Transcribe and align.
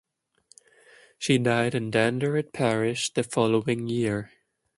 She 1.19 1.37
died 1.37 1.75
in 1.75 1.91
Danderyd 1.91 2.53
parish 2.53 3.13
the 3.13 3.21
following 3.23 3.87
year. 3.87 4.31